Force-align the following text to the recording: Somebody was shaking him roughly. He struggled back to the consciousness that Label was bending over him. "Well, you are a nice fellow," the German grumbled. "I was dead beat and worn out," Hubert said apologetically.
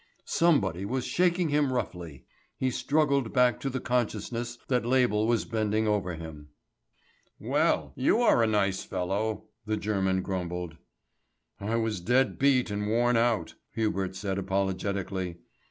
Somebody 0.25 0.83
was 0.83 1.05
shaking 1.05 1.49
him 1.49 1.71
roughly. 1.71 2.25
He 2.57 2.71
struggled 2.71 3.31
back 3.33 3.59
to 3.59 3.69
the 3.69 3.79
consciousness 3.79 4.57
that 4.67 4.83
Label 4.83 5.27
was 5.27 5.45
bending 5.45 5.87
over 5.87 6.15
him. 6.15 6.47
"Well, 7.39 7.93
you 7.95 8.19
are 8.23 8.41
a 8.41 8.47
nice 8.47 8.83
fellow," 8.83 9.49
the 9.67 9.77
German 9.77 10.23
grumbled. 10.23 10.77
"I 11.59 11.75
was 11.75 12.01
dead 12.01 12.39
beat 12.39 12.71
and 12.71 12.87
worn 12.87 13.15
out," 13.15 13.53
Hubert 13.73 14.15
said 14.15 14.39
apologetically. 14.39 15.37